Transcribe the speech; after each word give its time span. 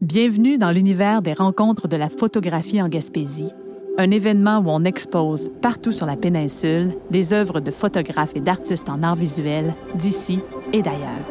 Bienvenue 0.00 0.56
dans 0.56 0.70
l'univers 0.70 1.20
des 1.20 1.34
rencontres 1.34 1.86
de 1.86 1.96
la 1.96 2.08
photographie 2.08 2.80
en 2.80 2.88
Gaspésie, 2.88 3.52
un 3.98 4.10
événement 4.10 4.58
où 4.58 4.70
on 4.70 4.84
expose 4.84 5.50
partout 5.60 5.92
sur 5.92 6.06
la 6.06 6.16
péninsule 6.16 6.94
des 7.10 7.34
œuvres 7.34 7.60
de 7.60 7.70
photographes 7.70 8.34
et 8.34 8.40
d'artistes 8.40 8.88
en 8.88 9.02
art 9.02 9.16
visuel 9.16 9.74
d'ici 9.94 10.40
et 10.72 10.80
d'ailleurs. 10.80 11.26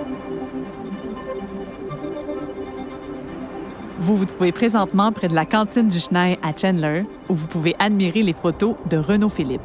Vous 4.00 4.16
vous 4.16 4.26
trouvez 4.26 4.52
présentement 4.52 5.12
près 5.12 5.28
de 5.28 5.36
la 5.36 5.46
cantine 5.46 5.88
du 5.88 6.00
Schneid 6.00 6.38
à 6.44 6.56
Chandler, 6.56 7.06
où 7.30 7.34
vous 7.34 7.48
pouvez 7.48 7.76
admirer 7.80 8.22
les 8.22 8.34
photos 8.34 8.76
de 8.90 8.98
Renaud 8.98 9.30
Philippe. 9.30 9.62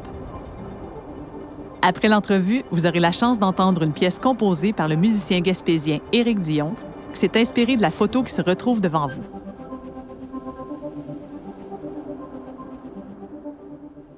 Après 1.81 2.07
l'entrevue, 2.07 2.63
vous 2.71 2.87
aurez 2.87 2.99
la 2.99 3.11
chance 3.11 3.37
d'entendre 3.37 3.83
une 3.83 3.93
pièce 3.93 4.17
composée 4.17 4.73
par 4.73 4.87
le 4.87 4.95
musicien 4.95 5.39
gaspésien 5.41 5.99
Éric 6.11 6.39
Dion, 6.39 6.75
s'est 7.17 7.37
inspiré 7.37 7.77
de 7.77 7.81
la 7.81 7.91
photo 7.91 8.23
qui 8.23 8.33
se 8.33 8.41
retrouve 8.41 8.81
devant 8.81 9.07
vous. 9.07 9.23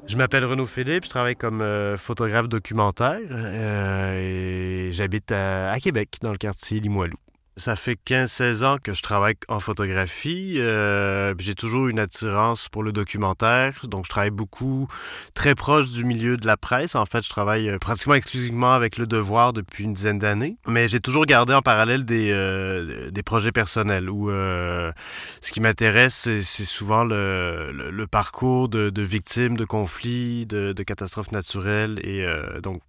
Je 0.08 0.16
m'appelle 0.16 0.46
Renaud 0.46 0.66
Philippe, 0.68 1.04
je 1.04 1.10
travaille 1.10 1.36
comme 1.36 1.62
euh, 1.62 1.98
photographe 1.98 2.48
documentaire 2.48 3.20
euh, 3.30 4.88
et 4.90 4.92
j'habite 4.94 5.34
à, 5.34 5.72
à 5.72 5.80
Québec, 5.80 6.18
dans 6.22 6.32
le 6.32 6.38
quartier 6.38 6.80
Limoilou. 6.80 7.18
Ça 7.58 7.76
fait 7.76 7.98
15-16 8.06 8.64
ans 8.64 8.78
que 8.78 8.94
je 8.94 9.02
travaille 9.02 9.34
en 9.48 9.60
photographie. 9.60 10.58
Euh, 10.60 11.34
j'ai 11.40 11.56
toujours 11.56 11.88
une 11.88 11.98
attirance 11.98 12.70
pour 12.70 12.84
le 12.84 12.92
documentaire. 12.92 13.88
Donc, 13.88 14.06
je 14.06 14.12
travaille 14.12 14.30
beaucoup, 14.30 14.88
très 15.34 15.56
proche 15.56 15.90
du 15.90 16.04
milieu 16.04 16.38
de 16.38 16.46
la 16.46 16.56
presse. 16.56 16.94
En 16.94 17.08
fait, 17.08 17.24
je 17.24 17.30
travaille 17.30 17.70
euh, 17.70 17.80
pratiquement 17.80 18.14
exclusivement 18.14 18.74
avec 18.74 19.00
Le 19.00 19.08
Devoir 19.08 19.54
depuis 19.54 19.86
une 19.86 19.96
dizaine 19.96 20.20
d'années. 20.20 20.58
Mais 20.68 20.88
j'ai 20.88 21.00
toujours 21.00 21.26
gardé 21.26 21.56
en 21.56 21.64
parallèle 21.64 22.06
des, 22.06 22.30
euh, 22.32 23.10
des 23.10 23.24
projets 23.24 23.52
personnels 23.52 24.08
où 24.08 24.30
ce 24.30 25.52
qui 25.52 25.60
m'intéresse, 25.60 26.30
c'est 26.44 26.66
souvent 26.66 27.04
le, 27.04 28.06
parcours 28.06 28.70
de, 28.70 29.02
victimes 29.02 29.58
de 29.58 29.66
conflits, 29.66 30.46
de, 30.46 30.74
catastrophes 30.84 31.32
naturelles. 31.32 32.00
Et 32.04 32.24
donc, 32.62 32.82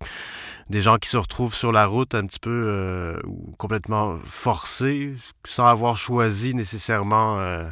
des 0.69 0.83
gens 0.83 0.98
qui 0.98 1.08
se 1.08 1.16
retrouvent 1.16 1.55
sur 1.55 1.72
la 1.72 1.86
route 1.86 2.14
un 2.14 2.27
petit 2.27 2.39
peu 2.39 3.19
ou 3.24 3.55
complètement 3.56 4.19
sans 4.67 5.67
avoir 5.67 5.97
choisi 5.97 6.55
nécessairement 6.55 7.39
euh, 7.39 7.64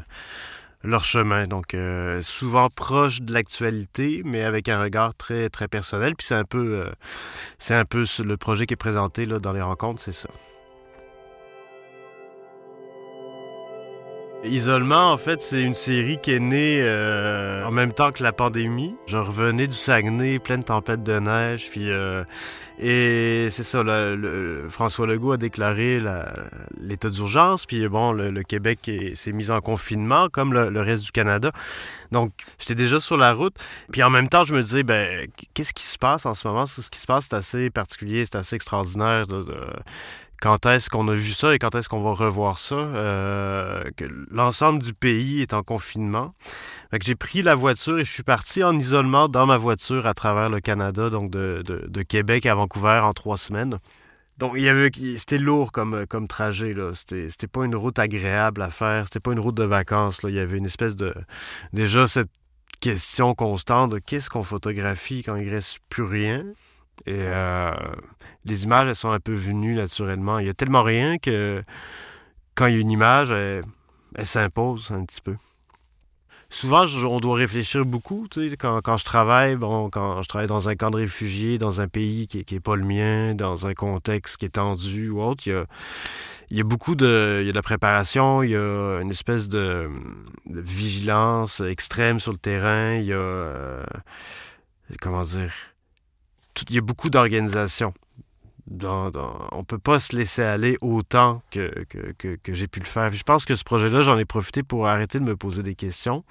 leur 0.82 1.04
chemin. 1.04 1.46
Donc 1.46 1.74
euh, 1.74 2.22
souvent 2.22 2.68
proche 2.68 3.20
de 3.20 3.32
l'actualité, 3.32 4.22
mais 4.24 4.42
avec 4.42 4.68
un 4.68 4.80
regard 4.80 5.14
très 5.14 5.48
très 5.48 5.68
personnel. 5.68 6.14
Puis 6.16 6.26
c'est 6.26 6.34
un 6.34 6.44
peu 6.44 6.82
euh, 6.84 6.90
c'est 7.58 7.74
un 7.74 7.84
peu 7.84 8.04
le 8.24 8.36
projet 8.36 8.66
qui 8.66 8.74
est 8.74 8.76
présenté 8.76 9.26
dans 9.26 9.52
les 9.52 9.62
rencontres, 9.62 10.02
c'est 10.02 10.12
ça. 10.12 10.28
Isolement, 14.48 15.12
en 15.12 15.18
fait, 15.18 15.42
c'est 15.42 15.62
une 15.62 15.74
série 15.74 16.18
qui 16.18 16.32
est 16.32 16.40
née 16.40 16.78
euh, 16.80 17.64
en 17.64 17.70
même 17.70 17.92
temps 17.92 18.12
que 18.12 18.22
la 18.22 18.32
pandémie. 18.32 18.96
Je 19.06 19.16
revenais 19.16 19.66
du 19.66 19.76
Saguenay, 19.76 20.38
pleine 20.38 20.64
tempête 20.64 21.02
de 21.02 21.18
neige, 21.18 21.68
puis 21.70 21.90
euh, 21.90 22.24
et 22.78 23.48
c'est 23.50 23.62
ça. 23.62 23.82
François 24.68 25.06
Legault 25.06 25.32
a 25.32 25.36
déclaré 25.36 26.00
l'état 26.78 27.08
d'urgence, 27.08 27.64
puis 27.64 27.88
bon, 27.88 28.12
le, 28.12 28.42
Québec 28.42 28.90
s'est 29.14 29.32
mis 29.32 29.50
en 29.50 29.60
confinement, 29.60 30.28
comme 30.28 30.52
le, 30.52 30.80
reste 30.80 31.04
du 31.04 31.12
Canada. 31.12 31.50
Donc, 32.12 32.32
j'étais 32.58 32.74
déjà 32.74 33.00
sur 33.00 33.16
la 33.16 33.32
route. 33.32 33.56
Puis 33.90 34.02
en 34.02 34.10
même 34.10 34.28
temps, 34.28 34.44
je 34.44 34.54
me 34.54 34.62
disais, 34.62 34.82
ben, 34.82 35.26
qu'est-ce 35.54 35.72
qui 35.72 35.84
se 35.84 35.98
passe 35.98 36.26
en 36.26 36.34
ce 36.34 36.46
moment? 36.46 36.66
Ce 36.66 36.88
qui 36.90 36.98
se 36.98 37.06
passe, 37.06 37.26
c'est 37.30 37.36
assez 37.36 37.70
particulier, 37.70 38.24
c'est 38.24 38.36
assez 38.36 38.56
extraordinaire. 38.56 39.26
Quand 40.40 40.66
est-ce 40.66 40.90
qu'on 40.90 41.08
a 41.08 41.14
vu 41.14 41.32
ça 41.32 41.54
et 41.54 41.58
quand 41.58 41.74
est-ce 41.74 41.88
qu'on 41.88 42.00
va 42.00 42.12
revoir 42.12 42.58
ça. 42.58 42.74
Euh, 42.74 43.84
que 43.96 44.04
l'ensemble 44.30 44.82
du 44.82 44.94
pays 44.94 45.42
est 45.42 45.54
en 45.54 45.62
confinement. 45.62 46.34
Fait 46.90 47.02
j'ai 47.02 47.14
pris 47.14 47.42
la 47.42 47.54
voiture 47.54 47.98
et 47.98 48.04
je 48.04 48.12
suis 48.12 48.22
parti 48.22 48.62
en 48.62 48.78
isolement 48.78 49.28
dans 49.28 49.46
ma 49.46 49.56
voiture 49.56 50.06
à 50.06 50.14
travers 50.14 50.48
le 50.48 50.60
Canada, 50.60 51.10
donc 51.10 51.30
de, 51.30 52.02
Québec 52.02 52.46
à 52.46 52.54
Vancouver 52.54 53.00
en 53.02 53.12
trois 53.12 53.38
semaines. 53.38 53.78
Donc, 54.38 54.58
c'était 55.16 55.38
lourd 55.38 55.72
comme, 55.72 56.28
trajet, 56.28 56.74
là. 56.74 56.92
C'était, 56.94 57.46
pas 57.46 57.64
une 57.64 57.74
route 57.74 57.98
agréable 57.98 58.60
à 58.60 58.70
faire. 58.70 59.04
C'était 59.04 59.20
pas 59.20 59.32
une 59.32 59.40
route 59.40 59.56
de 59.56 59.64
vacances, 59.64 60.22
là. 60.22 60.28
Il 60.28 60.36
y 60.36 60.40
avait 60.40 60.58
une 60.58 60.66
espèce 60.66 60.94
de, 60.94 61.14
déjà 61.72 62.06
cette 62.06 62.30
question 62.80 63.34
constante 63.34 63.92
de 63.92 63.98
qu'est-ce 63.98 64.28
qu'on 64.28 64.42
photographie 64.42 65.22
quand 65.22 65.36
il 65.36 65.48
reste 65.48 65.78
plus 65.88 66.02
rien. 66.02 66.44
Et 67.04 67.14
euh, 67.14 67.72
les 68.44 68.64
images, 68.64 68.88
elles 68.88 68.96
sont 68.96 69.10
un 69.10 69.20
peu 69.20 69.34
venues 69.34 69.74
naturellement. 69.74 70.38
Il 70.38 70.46
y 70.46 70.50
a 70.50 70.54
tellement 70.54 70.82
rien 70.82 71.18
que 71.18 71.62
quand 72.54 72.66
il 72.66 72.74
y 72.74 72.78
a 72.78 72.80
une 72.80 72.90
image, 72.90 73.30
elle, 73.30 73.64
s'impose 74.26 74.90
un 74.90 75.04
petit 75.04 75.20
peu. 75.20 75.36
Souvent, 76.48 76.86
on 77.04 77.18
doit 77.18 77.36
réfléchir 77.36 77.84
beaucoup. 77.84 78.28
Quand, 78.58 78.96
je 78.96 79.04
travaille, 79.04 79.56
bon, 79.56 79.90
quand 79.90 80.22
je 80.22 80.28
travaille 80.28 80.46
dans 80.46 80.68
un 80.68 80.76
camp 80.76 80.90
de 80.90 80.96
réfugiés, 80.96 81.58
dans 81.58 81.80
un 81.80 81.88
pays 81.88 82.28
qui 82.28 82.44
n'est 82.50 82.60
pas 82.60 82.76
le 82.76 82.84
mien, 82.84 83.34
dans 83.34 83.66
un 83.66 83.74
contexte 83.74 84.36
qui 84.36 84.46
est 84.46 84.50
tendu 84.50 85.10
ou 85.10 85.20
autre, 85.20 85.44
il 85.46 86.56
y 86.56 86.60
a, 86.60 86.64
beaucoup 86.64 86.94
de, 86.94 87.40
il 87.42 87.46
y 87.46 87.48
a 87.48 87.52
de 87.52 87.56
la 87.56 87.62
préparation, 87.62 88.42
il 88.44 88.50
y 88.50 88.56
a 88.56 89.00
une 89.00 89.10
espèce 89.10 89.48
de, 89.48 89.90
de 90.46 90.60
vigilance 90.60 91.60
extrême 91.60 92.20
sur 92.20 92.32
le 92.32 92.38
terrain, 92.38 92.94
il 92.94 93.06
y 93.06 93.12
a, 93.12 93.16
euh, 93.16 93.84
comment 95.00 95.24
dire, 95.24 95.52
il 96.68 96.74
y 96.74 96.78
a 96.78 96.82
beaucoup 96.82 97.10
d'organisation. 97.10 97.92
Dans, 98.66 99.10
dans, 99.10 99.46
on 99.52 99.62
peut 99.62 99.78
pas 99.78 100.00
se 100.00 100.16
laisser 100.16 100.42
aller 100.42 100.76
autant 100.80 101.40
que, 101.52 101.84
que, 101.88 102.34
que, 102.34 102.54
j'ai 102.54 102.66
pu 102.66 102.80
le 102.80 102.86
faire. 102.86 103.12
Je 103.12 103.22
pense 103.22 103.44
que 103.44 103.54
ce 103.54 103.62
projet-là, 103.62 104.02
j'en 104.02 104.18
ai 104.18 104.24
profité 104.24 104.64
pour 104.64 104.88
arrêter 104.88 105.20
de 105.20 105.24
me 105.24 105.36
poser 105.36 105.62
des 105.62 105.76
questions. 105.76 106.24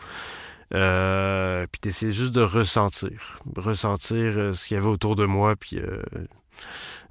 Euh, 0.74 1.66
puis 1.72 1.80
d'essayer 1.81 2.12
juste 2.12 2.34
de 2.34 2.41
ressentir. 2.41 3.40
Ressentir 3.56 4.18
euh, 4.18 4.53
ce 4.53 4.68
qu'il 4.68 4.75
y 4.75 4.78
avait 4.78 4.90
autour 4.90 5.16
de 5.16 5.25
moi, 5.25 5.56
puis 5.56 5.78
euh, 5.78 6.02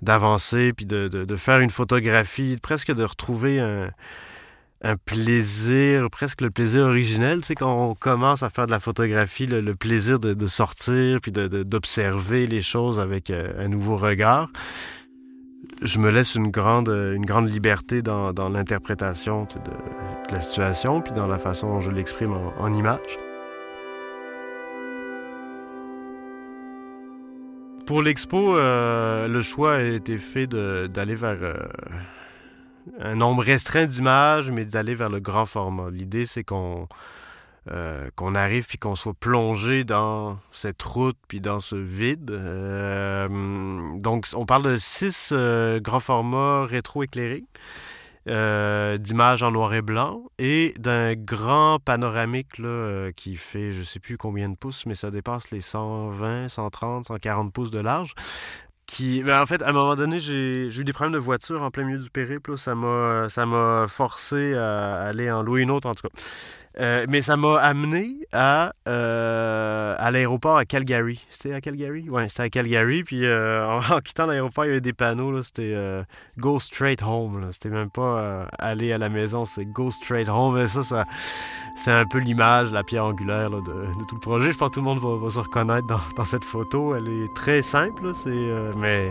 d'avancer, 0.03 0.73
puis 0.73 0.85
de, 0.87 1.09
de, 1.09 1.25
de, 1.25 1.37
faire 1.37 1.61
une 1.61 1.71
photographie, 1.71 2.59
presque 2.61 2.93
de 2.93 3.05
retrouver 3.05 3.61
un, 3.61 3.91
un 4.85 4.97
plaisir, 4.97 6.11
presque 6.11 6.43
le 6.43 6.51
plaisir 6.51 6.85
originel, 6.85 7.41
tu 7.41 7.55
quand 7.55 7.91
on 7.91 7.95
commence 7.95 8.43
à 8.43 8.51
faire 8.51 8.67
de 8.67 8.71
la 8.71 8.81
photographie, 8.81 9.47
le, 9.47 9.75
plaisir 9.75 10.19
de, 10.19 10.47
sortir 10.47 11.21
puis 11.23 11.33
d'observer 11.33 12.47
les 12.47 12.61
choses 12.61 13.01
avec 13.01 13.31
euh, 13.31 13.53
un 13.59 13.69
nouveau 13.69 13.97
regard. 13.97 14.51
Je 15.81 15.99
me 15.99 16.11
laisse 16.11 16.35
une 16.35 16.51
grande, 16.51 16.91
grande 17.21 17.49
liberté 17.49 18.03
dans, 18.03 18.33
l'interprétation 18.51 19.45
de, 19.45 20.33
la 20.33 20.43
situation 20.43 21.01
puis 21.01 21.15
dans 21.15 21.27
la 21.27 21.39
façon 21.39 21.69
dont 21.69 21.81
je 21.81 21.91
l'exprime 21.91 22.35
en, 22.35 22.53
en 22.59 22.73
image. 22.75 23.19
Pour 27.87 28.03
l'expo, 28.03 28.57
euh, 28.57 29.29
le 29.29 29.41
choix 29.41 29.77
a 29.77 29.83
été 29.83 30.19
fait 30.19 30.47
d'aller 30.47 31.15
vers... 31.15 31.39
Euh, 31.41 31.55
un 33.01 33.15
nombre 33.15 33.43
restreint 33.43 33.87
d'images, 33.87 34.51
mais 34.51 34.65
d'aller 34.65 34.95
vers 34.95 35.11
le 35.11 35.21
grand 35.21 35.47
format. 35.47 35.91
L'idée, 35.91 36.27
c'est 36.27 36.45
qu'on 36.45 36.89
euh, 37.71 38.11
arrive 38.35 38.67
puis 38.67 38.79
qu'on 38.79 38.95
soit 38.95 39.15
plongé 39.15 39.85
dans 39.85 40.39
cette 40.53 40.83
route 40.83 41.17
puis 41.29 41.41
dans 41.41 41.61
ce 41.61 41.77
vide. 41.77 42.31
Euh, 42.31 43.29
donc, 43.97 44.27
on 44.35 44.47
parle 44.47 44.63
de 44.63 44.77
six 44.77 45.31
euh, 45.33 45.81
grands 45.81 46.01
formats 46.01 46.67
rétro-éclairés. 46.67 47.45
D'images 48.27 49.43
en 49.43 49.51
noir 49.51 49.75
et 49.75 49.83
blanc 49.83 50.23
et 50.39 50.73
d'un 50.79 51.13
grand 51.13 51.79
panoramique 51.79 52.59
qui 53.17 53.37
fait 53.37 53.73
je 53.73 53.83
sais 53.83 54.01
plus 54.01 54.17
combien 54.17 54.49
de 54.49 54.57
pouces, 54.57 54.87
mais 54.87 54.95
ça 54.95 55.11
dépasse 55.11 55.51
les 55.51 55.61
120, 55.61 56.49
130, 56.49 57.05
140 57.05 57.53
pouces 57.53 57.71
de 57.71 57.81
large 57.81 58.15
qui 58.87 59.23
ben 59.23 59.41
en 59.43 59.47
fait 59.47 59.63
à 59.63 59.71
un 59.71 59.73
moment 59.73 59.97
donné 59.97 60.21
j'ai 60.21 60.69
eu 60.69 60.85
des 60.85 60.93
problèmes 60.93 61.15
de 61.15 61.19
voiture 61.19 61.63
en 61.63 61.71
plein 61.71 61.85
milieu 61.85 61.99
du 61.99 62.11
périple 62.11 62.59
ça 62.59 62.75
m'a 62.75 63.29
ça 63.31 63.47
m'a 63.47 63.87
forcé 63.89 64.55
à 64.55 65.03
aller 65.03 65.31
en 65.31 65.43
louer 65.43 65.63
une 65.63 65.71
autre 65.71 65.89
en 65.89 65.95
tout 65.95 66.07
cas 66.09 66.23
euh, 66.81 67.07
mais 67.09 67.23
ça 67.23 67.37
m'a 67.37 67.57
amené 67.57 68.17
à 68.33 68.73
euh, 68.89 69.95
à 69.99 70.11
l'aéroport 70.11 70.57
à 70.57 70.65
Calgary 70.65 71.25
c'était 71.31 71.53
à 71.53 71.61
Calgary? 71.61 72.09
Ouais 72.09 72.29
c'était 72.29 72.43
à 72.43 72.49
Calgary 72.49 73.05
puis 73.05 73.25
euh, 73.25 73.67
en, 73.91 74.01
quittant 74.01 74.27
l'aéroport 74.27 74.65
il 74.65 74.69
y 74.69 74.71
avait 74.71 74.81
des 74.81 74.93
panneaux 74.93 75.33
là 75.33 75.43
c'était 75.43 75.73
euh, 75.75 76.03
go 76.39 76.59
straight 76.59 77.03
home 77.03 77.49
c'était 77.53 77.71
même 77.71 77.91
pas 77.91 78.19
euh, 78.19 78.47
aller 78.59 78.93
à 78.93 78.99
la 78.99 79.09
maison 79.09 79.45
c'est 79.45 79.65
go 79.65 79.91
straight 79.91 80.29
home 80.29 80.59
et 80.59 80.67
ça 80.67 80.83
ça 80.83 81.05
c'est 81.75 81.91
un 81.91 82.07
peu 82.07 82.19
l'image, 82.19 82.71
la 82.71 82.85
pierre 82.85 83.05
angulaire 83.05 83.51
là, 83.51 83.61
de, 83.61 83.87
tout 84.09 84.15
le 84.15 84.21
projet. 84.21 84.53
Je 84.53 84.57
pense 84.57 84.71
que 84.71 84.75
tout 84.75 84.81
le 84.81 84.87
monde 84.87 85.01
va, 85.01 85.31
se 85.31 85.39
reconnaître 85.39 85.87
dans, 85.87 86.01
dans, 86.17 86.25
cette 86.25 86.45
photo. 86.45 86.95
Elle 86.95 87.09
est 87.09 87.35
très 87.35 87.63
simple, 87.63 88.13
c'est, 88.15 88.31
euh, 88.31 88.73
mais 88.79 89.11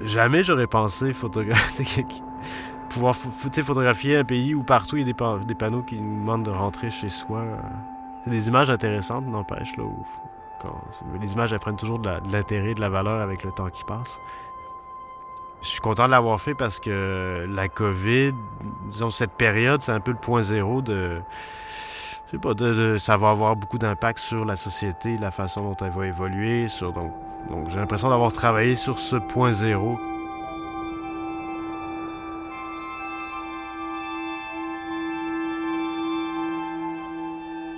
jamais 0.00 0.42
j'aurais 0.42 0.66
pensé 0.66 1.12
photographier, 1.12 2.04
pouvoir 2.94 3.16
photographier 3.16 4.16
un 4.16 4.24
pays 4.24 4.54
où 4.54 4.62
partout 4.62 4.96
il 4.96 5.00
y 5.00 5.02
a 5.02 5.06
des, 5.06 5.14
pa 5.14 5.38
des, 5.38 5.54
panneaux 5.54 5.82
qui 5.82 6.00
nous 6.00 6.20
demandent 6.20 6.44
de 6.44 6.50
rentrer 6.50 6.90
chez 6.90 7.08
soi. 7.08 7.44
C'est 8.24 8.30
des 8.30 8.48
images 8.48 8.70
intéressantes, 8.70 9.26
n'empêche, 9.26 9.76
là, 9.76 9.82
où 9.82 10.06
quand, 10.62 10.80
les 11.20 11.32
images 11.32 11.52
elles 11.52 11.58
prennent 11.58 11.76
toujours 11.76 11.98
de 11.98 12.10
l'intérêt, 12.32 12.68
de, 12.68 12.74
de 12.74 12.80
la 12.80 12.88
valeur 12.88 13.20
avec 13.20 13.42
le 13.42 13.50
temps 13.50 13.68
qui 13.68 13.84
passe. 13.84 14.20
Je 15.60 15.68
suis 15.68 15.80
content 15.80 16.06
de 16.06 16.10
l'avoir 16.10 16.40
fait 16.40 16.54
parce 16.54 16.78
que 16.78 17.46
la 17.50 17.68
COVID, 17.68 18.32
disons, 18.86 19.10
cette 19.10 19.32
période, 19.32 19.82
c'est 19.82 19.92
un 19.92 20.00
peu 20.00 20.12
le 20.12 20.18
point 20.18 20.42
zéro 20.42 20.80
de. 20.80 21.20
Je 22.26 22.30
sais 22.30 22.38
pas, 22.38 22.54
de, 22.54 22.96
ça 22.98 23.16
va 23.16 23.30
avoir 23.30 23.56
beaucoup 23.56 23.78
d'impact 23.78 24.18
sur 24.18 24.44
la 24.44 24.56
société, 24.56 25.16
la 25.18 25.30
façon 25.30 25.62
dont 25.62 25.76
elle 25.84 25.90
va 25.90 26.06
évoluer. 26.06 26.66
Donc, 26.80 27.12
donc 27.50 27.70
j'ai 27.70 27.76
l'impression 27.76 28.08
d'avoir 28.08 28.32
travaillé 28.32 28.76
sur 28.76 28.98
ce 28.98 29.16
point 29.16 29.52
zéro. 29.52 29.98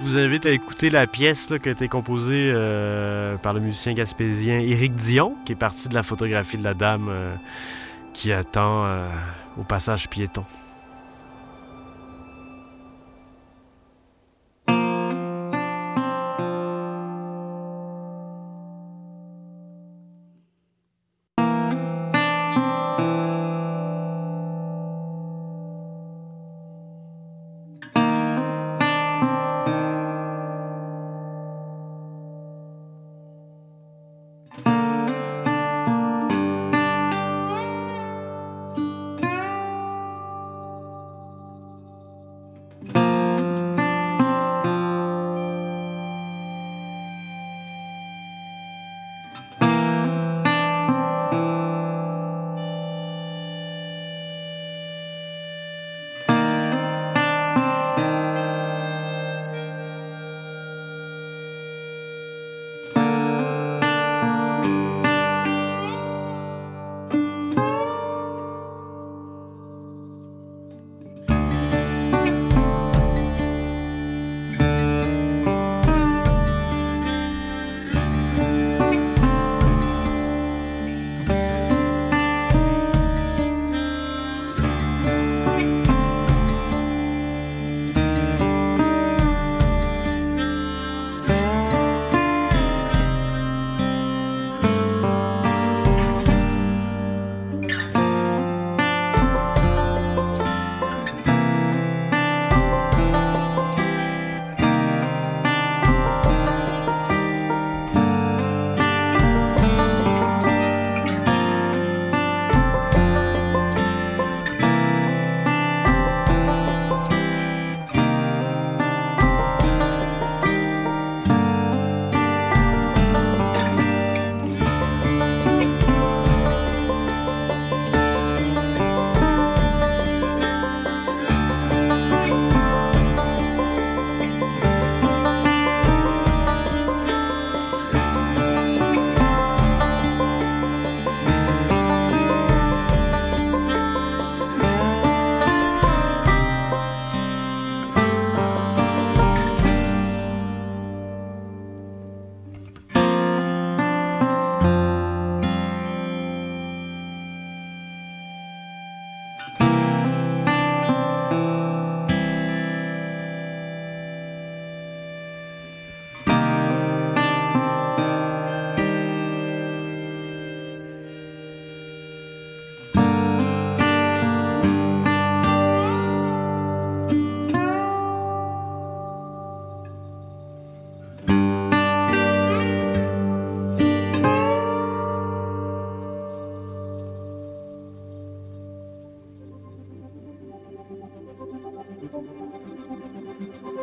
Vous 0.00 0.18
invite 0.18 0.46
à 0.46 0.50
écouter 0.50 0.90
la 0.90 1.06
pièce 1.06 1.52
qui 1.62 1.68
a 1.68 1.72
été 1.72 1.88
composée 1.88 2.50
euh, 2.52 3.36
par 3.36 3.54
le 3.54 3.60
musicien 3.60 3.94
gaspésien 3.94 4.60
Éric 4.60 4.94
Dion, 4.94 5.36
qui 5.44 5.52
est 5.52 5.56
parti 5.56 5.88
de 5.88 5.94
la 5.94 6.02
photographie 6.02 6.58
de 6.58 6.64
la 6.64 6.74
dame 6.74 7.08
euh, 7.08 7.34
qui 8.12 8.32
attend 8.32 8.84
euh, 8.84 9.08
au 9.58 9.62
passage 9.62 10.08
piéton. 10.08 10.44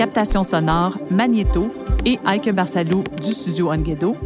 Captation 0.00 0.44
sonore, 0.44 0.96
Magnéto 1.10 1.68
et 2.06 2.18
Ike 2.24 2.54
Barsalou 2.54 3.04
du 3.22 3.34
studio 3.34 3.70
Onguedo. 3.70 4.16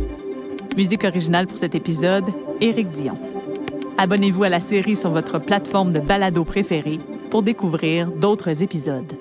Musique 0.76 1.02
originale 1.02 1.49
pour 1.49 1.59
cet 1.59 1.75
épisode, 1.75 2.26
Éric 2.61 2.87
Dion. 2.90 3.19
Abonnez-vous 3.99 4.45
à 4.45 4.49
la 4.49 4.61
série 4.61 4.95
sur 4.95 5.11
votre 5.11 5.40
plateforme 5.40 5.93
de 5.93 5.99
balado 5.99 6.45
préférée 6.45 7.00
pour 7.28 7.43
découvrir 7.43 8.07
d'autres 8.12 8.62
épisodes. 8.62 9.14